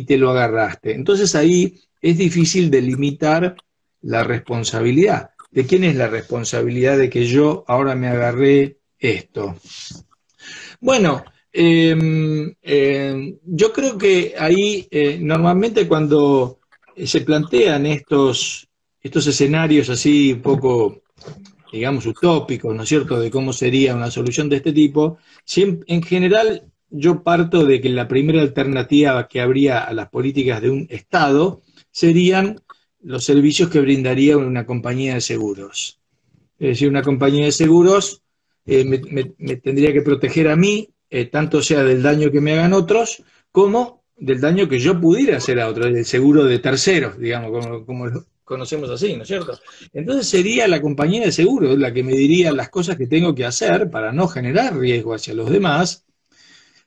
[0.04, 0.94] te lo agarraste.
[0.94, 3.56] Entonces ahí es difícil delimitar
[4.02, 5.30] la responsabilidad.
[5.52, 9.56] ¿De quién es la responsabilidad de que yo ahora me agarré esto?
[10.82, 16.60] Bueno, em, em, yo creo que ahí eh, normalmente cuando
[16.96, 18.68] se plantean estos,
[19.02, 21.02] estos escenarios así un poco,
[21.72, 25.18] digamos, utópicos, ¿no es cierto?, de cómo sería una solución de este tipo,
[25.56, 30.70] en general yo parto de que la primera alternativa que habría a las políticas de
[30.70, 32.62] un Estado serían
[33.02, 36.00] los servicios que brindaría una compañía de seguros.
[36.60, 38.22] Es decir, una compañía de seguros
[38.66, 42.74] eh, me, tendría que proteger a mí, eh, tanto sea del daño que me hagan
[42.74, 47.84] otros, como del daño que yo pudiera hacer a otro, el seguro de terceros, digamos,
[47.86, 49.60] como, lo conocemos así, ¿no es cierto?
[49.92, 53.46] Entonces sería la compañía de seguros la que me diría las cosas que tengo que
[53.46, 56.06] hacer para no generar riesgo hacia los demás,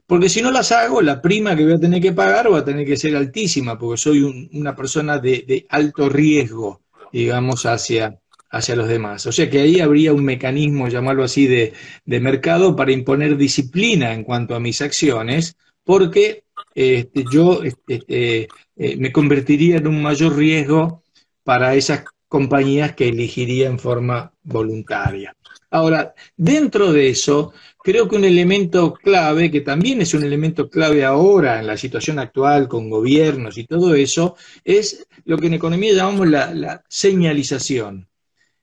[0.06, 2.64] porque si no las hago, la prima que voy a tener que pagar va a
[2.64, 8.18] tener que ser altísima, porque soy una persona de, alto riesgo, digamos, hacia,
[8.50, 9.26] hacia los demás.
[9.26, 11.74] O sea que ahí habría un mecanismo, llamarlo así, de,
[12.06, 16.45] de mercado para imponer disciplina en cuanto a mis acciones, porque
[16.76, 21.02] este, yo este, este, eh, me convertiría en un mayor riesgo
[21.42, 25.34] para esas compañías que elegiría en forma voluntaria.
[25.70, 31.02] Ahora, dentro de eso, creo que un elemento clave, que también es un elemento clave
[31.02, 35.94] ahora en la situación actual con gobiernos y todo eso, es lo que en economía
[35.94, 38.06] llamamos la, señalización.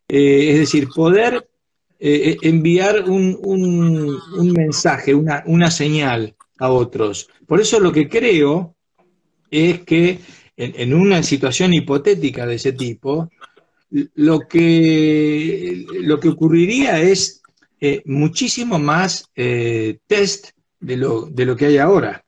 [0.07, 1.49] Eh, es decir, poder
[1.99, 7.27] eh, enviar un, mensaje, una, una señal a otros.
[7.45, 8.77] Por eso lo que creo
[9.51, 10.19] es que
[10.55, 13.29] en, una situación hipotética de ese tipo,
[14.15, 17.41] lo que, lo que ocurriría es
[17.81, 22.23] eh, muchísimo más eh, test de lo, de lo que hay ahora.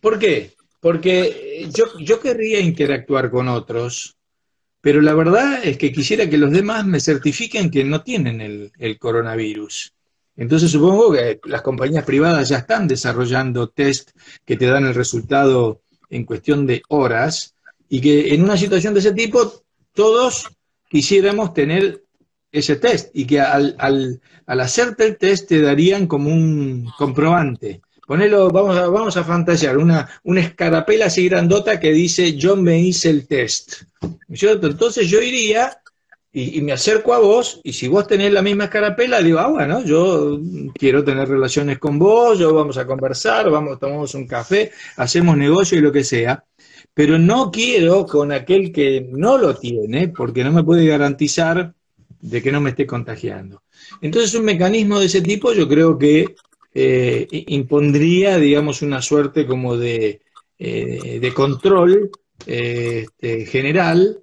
[0.00, 0.52] ¿Por qué?
[0.80, 4.16] Porque yo, yo querría interactuar con otros,
[4.80, 8.72] pero la verdad es que quisiera que los demás me certifiquen que no tienen el,
[8.78, 9.95] el coronavirus.
[10.36, 14.10] Entonces supongo que las compañías privadas ya están desarrollando test
[14.44, 17.54] que te dan el resultado en cuestión de horas
[17.88, 20.48] y que en una situación de ese tipo todos
[20.88, 22.04] quisiéramos tener
[22.52, 27.80] ese test y que al, al, al hacerte el test te darían como un comprobante.
[28.06, 33.10] Ponelo, vamos a, vamos a fantasear, una, escarapela así grandota que dice yo me hice
[33.10, 33.82] el test.
[34.28, 35.76] Entonces yo iría
[36.38, 39.82] y, me acerco a vos, y si vos tenés la misma escarapela, digo, ah, bueno,
[39.82, 40.38] yo
[40.74, 45.78] quiero tener relaciones con vos, yo vamos a conversar, vamos, tomamos un café, hacemos negocio
[45.78, 46.44] y lo que sea,
[46.92, 51.72] pero no quiero con aquel que no lo tiene, porque no me puede garantizar
[52.20, 53.62] de que no me esté contagiando.
[54.02, 56.34] Entonces, un mecanismo de ese tipo yo creo que
[56.74, 60.20] eh, impondría, digamos, una suerte como de,
[60.58, 62.10] eh, de control
[62.46, 64.18] eh, este, general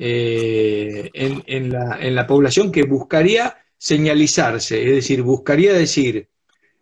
[0.00, 1.72] eh, en,
[2.14, 6.28] la, población que buscaría señalizarse, es decir, buscaría decir,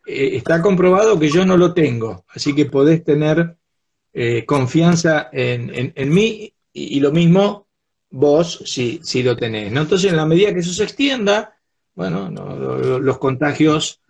[0.07, 3.57] eh, está comprobado que yo no lo tengo, así que podés tener
[4.13, 7.69] eh, confianza en, mí y, lo mismo
[8.11, 9.73] vos si, si lo tenés.
[9.73, 11.57] Entonces, en la medida que eso se extienda,
[11.95, 12.29] bueno,
[13.01, 14.03] los contagios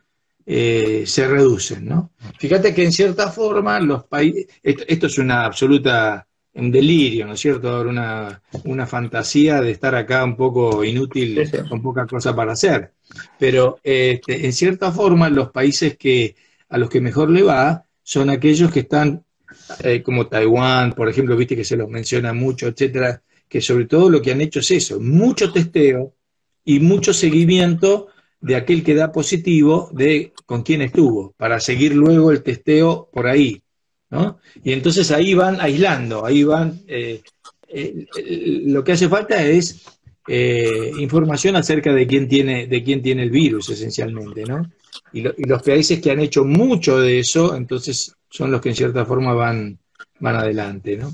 [0.44, 1.86] se reducen.
[1.86, 2.10] ¿no?
[2.40, 7.40] Fíjate que en cierta forma los países, esto es una absoluta un delirio, ¿no es
[7.40, 7.82] cierto?
[7.82, 12.92] Una, una fantasía de estar acá un poco inútil, con poca cosa para hacer.
[13.38, 16.34] Pero este, en cierta forma los países que
[16.68, 19.24] a los que mejor le va son aquellos que están,
[19.82, 24.10] eh, como Taiwán, por ejemplo, viste que se los menciona mucho, etcétera, que sobre todo
[24.10, 26.14] lo que han hecho es eso, mucho testeo
[26.64, 28.08] y mucho seguimiento
[28.40, 33.26] de aquel que da positivo de con quién estuvo, para seguir luego el testeo por
[33.26, 33.62] ahí.
[34.62, 37.22] Y entonces ahí van aislando, ahí van, eh,
[37.68, 38.06] eh,
[38.66, 39.86] lo que hace falta es
[40.28, 44.70] eh, información acerca de quién tiene, de quién tiene el virus esencialmente, ¿no?
[45.12, 49.04] Y, los países que han hecho mucho de eso, entonces son los que en cierta
[49.04, 49.78] forma van,
[50.20, 51.10] van adelante, ¿no?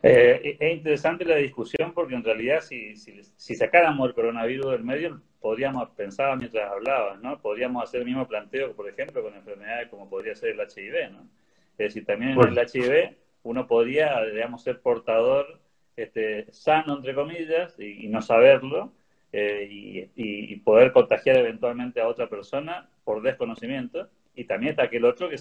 [0.00, 5.90] es interesante la discusión porque en realidad si, si, sacáramos el coronavirus del medio, podríamos,
[5.90, 7.40] pensaba mientras hablabas, ¿no?
[7.40, 11.28] Podríamos hacer el mismo planteo, por ejemplo, con enfermedades como podría ser el HIV, ¿no?
[11.78, 15.60] Es decir, también en el HIV uno podría, digamos, ser portador
[15.96, 18.92] este, sano, entre comillas, y, no saberlo,
[19.32, 24.08] eh, y, poder contagiar eventualmente a otra persona por desconocimiento.
[24.34, 25.36] Y también está aquel otro que,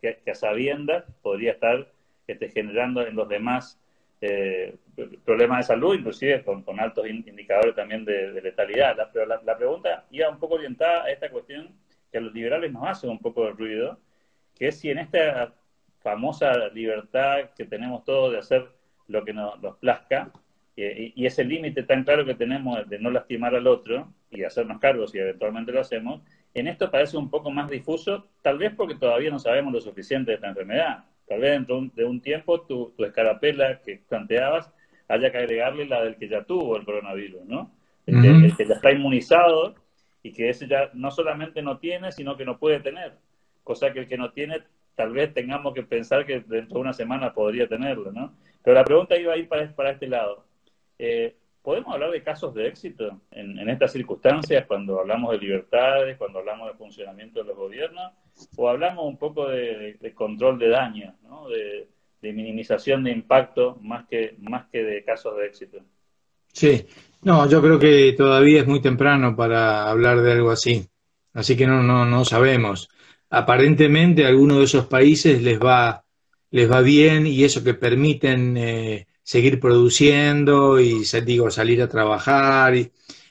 [0.00, 1.90] que, a sabiendas podría estar
[2.26, 3.80] este, generando en los demás
[4.20, 4.76] eh,
[5.24, 8.96] problemas de salud, inclusive con, altos indicadores también de, letalidad.
[9.12, 11.74] pero la, la, pregunta iba un poco orientada a esta cuestión
[12.12, 13.98] que a los liberales nos hace un poco de ruido,
[14.54, 15.54] que es si en esta
[16.02, 18.68] famosa libertad que tenemos todos de hacer
[19.08, 20.30] lo que nos, plazca,
[20.76, 25.14] y, ese límite tan claro que tenemos de no lastimar al otro y hacernos cargos
[25.14, 26.22] y eventualmente lo hacemos,
[26.54, 30.30] en esto parece un poco más difuso, tal vez porque todavía no sabemos lo suficiente
[30.30, 31.04] de esta enfermedad.
[31.28, 34.72] Tal vez dentro de un tiempo tu, tu escarapela que planteabas
[35.08, 37.70] haya que agregarle la del que ya tuvo el coronavirus, ¿no?
[38.06, 39.74] El, que, el que ya está inmunizado
[40.22, 43.12] y que ese ya no solamente no tiene, sino que no puede tener.
[43.62, 44.62] Cosa que el que no tiene
[44.94, 48.34] tal vez tengamos que pensar que dentro de una semana podría tenerlo, ¿no?
[48.62, 50.44] Pero la pregunta iba a ir para, este lado.
[50.98, 56.38] Eh, ¿Podemos hablar de casos de éxito en, estas circunstancias cuando hablamos de libertades, cuando
[56.38, 58.12] hablamos de funcionamiento de los gobiernos?
[58.56, 61.48] ¿O hablamos un poco de, control de daño, ¿no?
[61.48, 61.88] de,
[62.22, 65.78] minimización de impacto más que, más que de casos de éxito?
[66.52, 66.86] Sí,
[67.22, 70.86] no, yo creo que todavía es muy temprano para hablar de algo así.
[71.32, 72.88] Así que no, no, no sabemos
[73.30, 76.04] aparentemente a algunos de esos países les va,
[76.50, 82.76] les va bien y eso que permiten eh, seguir produciendo y digo, salir a trabajar
[82.76, 82.90] y,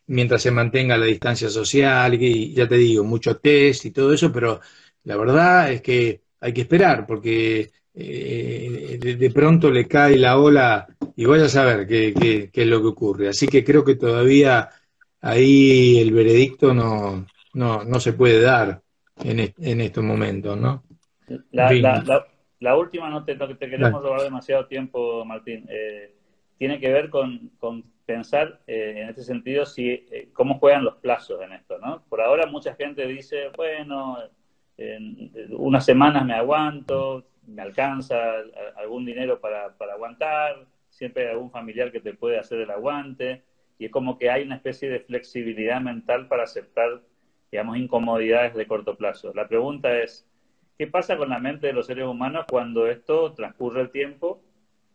[0.10, 4.32] mientras se mantenga la distancia social y ya te digo, mucho test y todo eso,
[4.32, 4.60] pero
[5.04, 10.88] la verdad es que hay que esperar porque eh, de, pronto le cae la ola
[11.16, 13.30] y vaya a saber qué, qué, qué, es lo que ocurre.
[13.30, 14.70] Así que creo que todavía
[15.22, 18.82] ahí el veredicto no, no, no se puede dar
[19.24, 20.84] en, en estos momentos, ¿no?
[21.52, 22.26] La,
[22.60, 26.16] la, última, no te, te queremos robar demasiado tiempo, Martín, eh,
[26.58, 30.96] tiene que ver con, con pensar eh, en este sentido si eh, cómo juegan los
[30.96, 32.04] plazos en esto, ¿no?
[32.10, 34.18] Por ahora mucha gente dice, bueno,
[34.78, 38.16] en unas semanas me aguanto, me alcanza
[38.78, 43.44] algún dinero para, para aguantar, siempre hay algún familiar que te puede hacer el aguante,
[43.78, 47.02] y es como que hay una especie de flexibilidad mental para aceptar
[47.52, 49.32] digamos, incomodidades de corto plazo.
[49.34, 50.26] La pregunta es,
[50.78, 54.42] ¿qué pasa con la mente de los seres humanos cuando esto transcurre el tiempo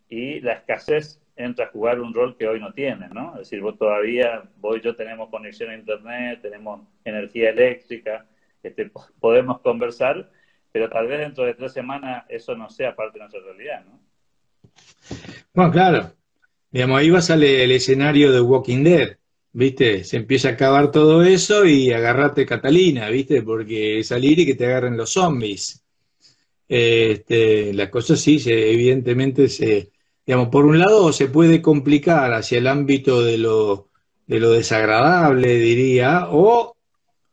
[0.09, 3.33] y la escasez entra a jugar un rol que hoy no tiene, ¿no?
[3.33, 8.27] Es decir, vos todavía, vos y yo tenemos conexión a Internet, tenemos energía eléctrica,
[8.63, 8.91] este,
[9.21, 10.31] podemos conversar,
[10.71, 14.01] pero tal vez dentro de tres semanas eso no sea parte de nuestra realidad, ¿no?
[15.53, 16.13] Bueno, claro.
[16.71, 19.17] Digamos, ahí va a salir el escenario de Walking Dead,
[19.55, 20.05] ¿viste?
[20.05, 23.43] Se empieza a acabar todo eso y agarrate Catalina, ¿viste?
[23.43, 25.83] Porque salir y que te agarren los zombies.
[26.69, 29.93] Este, la cosa sí, se, evidentemente se,
[30.27, 33.91] digamos, por un lado se puede complicar hacia el ámbito de lo,
[34.27, 36.77] de lo desagradable, diría, o,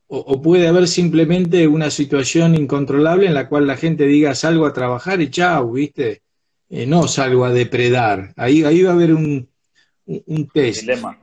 [0.08, 4.74] o, puede haber simplemente una situación incontrolable en la cual la gente diga salgo a
[4.74, 6.22] trabajar y chau, ¿viste?
[6.70, 8.34] Eh, no salgo a depredar.
[8.38, 9.51] Ahí, ahí va a haber un,
[10.26, 10.82] un, test.
[10.82, 11.18] Dilema.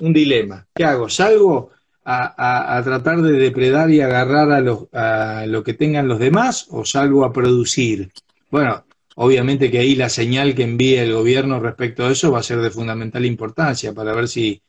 [0.00, 0.66] Un dilema.
[0.74, 1.08] ¿Qué hago?
[1.08, 1.70] ¿Salgo
[2.04, 7.24] a, tratar de depredar y agarrar a, a lo que tengan los demás o salgo
[7.24, 8.10] a producir?
[8.50, 8.84] Bueno,
[9.16, 12.58] obviamente que ahí la señal que envíe el gobierno respecto a eso va a ser
[12.58, 14.62] de fundamental importancia para ver si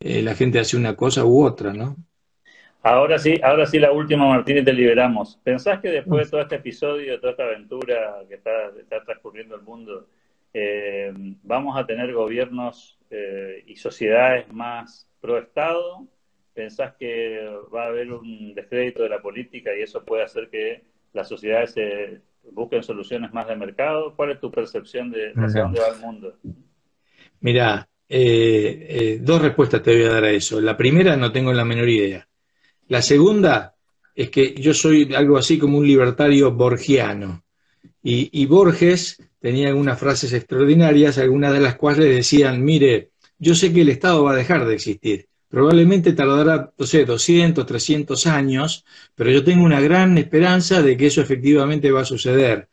[0.00, 1.96] eh, la gente hace una cosa u otra, ¿no?
[2.82, 5.38] Ahora sí, ahora sí la última, Martín, y te liberamos.
[5.42, 8.50] ¿Pensás que después de todo este episodio, de toda esta aventura que está,
[9.06, 10.06] transcurriendo el mundo,
[10.54, 16.06] eh, vamos a tener gobiernos eh, y sociedades más pro Estado?
[16.54, 20.84] ¿Pensás que va a haber un descrédito de la política y eso puede hacer que
[21.12, 22.20] las sociedades se
[22.52, 24.14] busquen soluciones más de mercado?
[24.14, 26.36] ¿Cuál es tu percepción de hacia dónde va el mundo?
[27.40, 30.60] Mira, eh, dos respuestas te voy a dar a eso.
[30.60, 32.28] La primera no tengo la menor idea.
[32.88, 33.74] La segunda
[34.14, 37.42] es que yo soy algo así como un libertario borgiano.
[38.06, 43.82] Y, Borges tenía algunas frases extraordinarias, algunas de las cuales decían, mire, yo sé que
[43.82, 45.28] el Estado va a dejar de existir.
[45.50, 51.08] Probablemente tardará, no sé, 200, 300 años, pero yo tengo una gran esperanza de que
[51.08, 52.70] eso efectivamente va a suceder.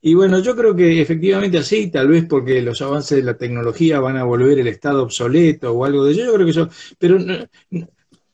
[0.00, 3.98] Y bueno, yo creo que efectivamente así, tal vez porque los avances de la tecnología
[3.98, 6.68] van a volver el Estado obsoleto o algo de eso, yo creo que eso,
[6.98, 7.18] pero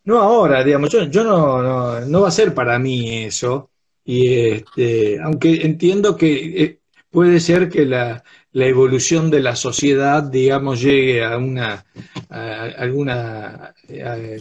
[0.04, 3.70] no ahora, digamos, yo, yo no, no, va a ser para mí eso.
[4.04, 6.78] Y este, aunque entiendo que eh,
[7.18, 11.84] puede ser que la, evolución de la sociedad, digamos, llegue a una
[12.28, 13.74] alguna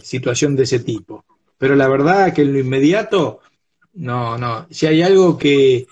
[0.00, 1.24] situación de ese tipo.
[1.58, 3.40] Pero la verdad que en lo inmediato,
[3.94, 4.68] no, no.
[4.70, 5.88] Si hay algo que,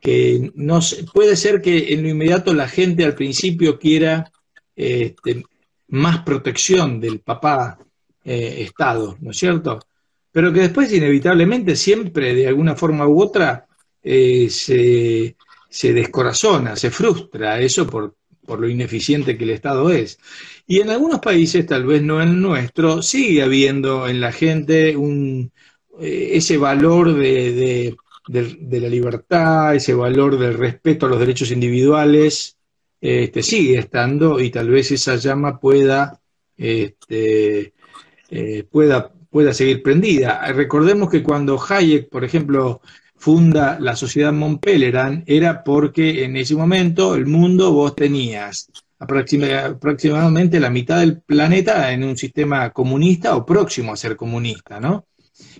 [0.00, 0.78] que no
[1.12, 4.30] puede ser que en lo inmediato la gente al principio quiera
[4.76, 5.42] este,
[5.88, 7.76] más protección del papá
[8.22, 9.80] eh, Estado, ¿no es cierto?
[10.30, 13.66] Pero que después inevitablemente siempre de alguna forma u otra
[14.00, 15.34] eh, se,
[15.70, 20.18] se, descorazona, se frustra eso por, por, lo ineficiente que el Estado es.
[20.66, 24.96] Y en algunos países, tal vez no en el nuestro, sigue habiendo en la gente
[24.96, 25.52] un,
[26.00, 27.96] eh, ese valor de,
[28.28, 32.56] de, la libertad, ese valor del respeto a los derechos individuales,
[33.00, 36.20] este, sigue estando y tal vez esa llama pueda
[36.60, 37.72] este,
[38.28, 40.46] eh, pueda, pueda seguir prendida.
[40.52, 42.82] Recordemos que cuando Hayek, por ejemplo,
[43.20, 50.70] funda la sociedad Montpelleran, era porque en ese momento el mundo vos tenías aproximadamente la
[50.70, 55.06] mitad del planeta en un sistema comunista o próximo a ser comunista, ¿no?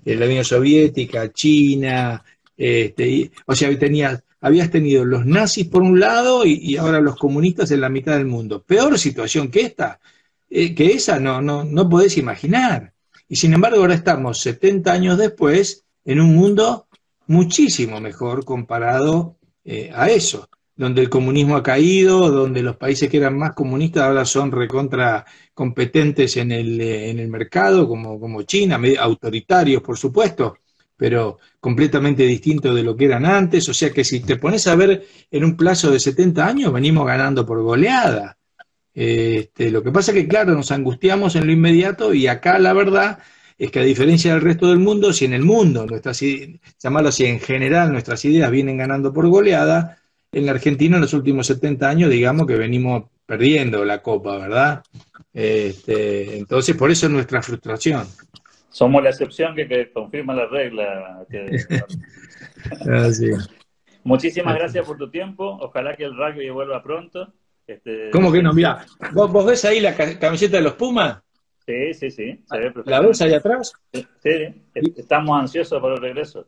[0.06, 2.24] Eh, la Unión Soviética, China,
[2.56, 7.70] este, o sea, tenías, habías tenido los nazis por un lado y, ahora los comunistas
[7.72, 8.62] en la mitad del mundo.
[8.62, 10.00] Peor situación que esta,
[10.48, 12.94] eh, que esa no, no, no podés imaginar.
[13.28, 16.86] Y sin embargo ahora estamos 70 años después en un mundo
[17.30, 23.18] muchísimo mejor comparado eh, a eso, donde el comunismo ha caído, donde los países que
[23.18, 25.24] eran más comunistas ahora son recontra
[25.54, 30.58] competentes en el, eh, en el mercado, como, como China, autoritarios por supuesto,
[30.96, 33.68] pero completamente distintos de lo que eran antes.
[33.68, 37.06] O sea que si te pones a ver en un plazo de 70 años, venimos
[37.06, 38.36] ganando por goleada.
[38.92, 42.72] Este, lo que pasa es que, claro, nos angustiamos en lo inmediato y acá la
[42.72, 43.20] verdad
[43.60, 46.18] es que a diferencia del resto del mundo, si en el mundo, nuestras,
[46.82, 49.98] llamarlo así, en general nuestras ideas vienen ganando por goleada,
[50.32, 54.82] en la Argentina en los últimos 70 años, digamos que venimos perdiendo la copa, ¿verdad?
[55.34, 58.06] Este, entonces, por eso es nuestra frustración.
[58.70, 61.26] Somos la excepción que, confirma la regla.
[64.04, 65.58] Muchísimas gracias por tu tiempo.
[65.60, 67.30] Ojalá que el rugby vuelva pronto.
[67.66, 68.54] Este, ¿Cómo que no?
[68.54, 71.18] Mira, ¿vos, ves ahí la camiseta de los Pumas?
[71.64, 72.44] Sí, sí, sí.
[72.86, 73.72] ¿La ves ahí atrás?
[73.92, 74.30] Sí,
[74.96, 76.46] estamos ansiosos por el regreso.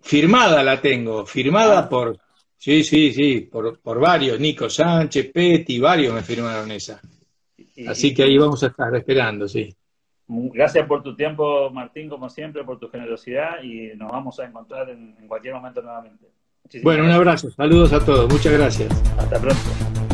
[0.00, 1.88] firmada la tengo, firmada ah.
[1.88, 2.18] por,
[2.56, 7.00] sí, sí, sí, por, por, varios, Nico Sánchez, Petty, varios me firmaron esa.
[7.86, 9.74] Así que ahí vamos a estar esperando, sí.
[10.28, 14.88] Gracias por tu tiempo, Martín, como siempre, por tu generosidad y nos vamos a encontrar
[14.90, 16.26] en, cualquier momento nuevamente.
[16.82, 18.90] bueno, un abrazo, saludos a todos, muchas gracias.
[19.18, 20.11] Hasta pronto.